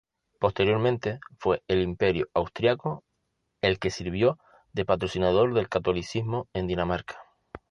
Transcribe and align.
Posteriormente, 0.39 1.19
fue 1.37 1.61
el 1.67 1.83
Imperio 1.83 2.25
austríaco 2.33 3.03
el 3.61 3.77
que 3.77 3.91
sirvió 3.91 4.39
de 4.73 4.83
patrocinador 4.83 5.53
del 5.53 5.69
catolicismo 5.69 6.49
en 6.53 6.65
Dinamarca. 6.65 7.17